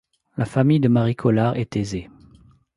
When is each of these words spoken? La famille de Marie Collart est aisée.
La 0.35 0.45
famille 0.45 0.79
de 0.79 0.87
Marie 0.87 1.15
Collart 1.15 1.57
est 1.57 1.75
aisée. 1.77 2.09